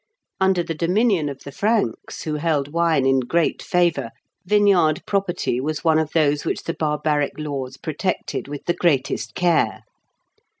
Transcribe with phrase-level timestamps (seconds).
[0.39, 4.09] Under the dominion of the Franks, who held wine in great favour,
[4.47, 9.81] vineyard property was one of those which the barbaric laws protected with the greatest care.